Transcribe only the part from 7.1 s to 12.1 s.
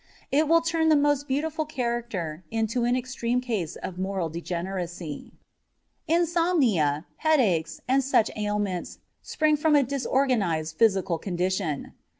headaches, and such ailments spring from a disorganized physical condition.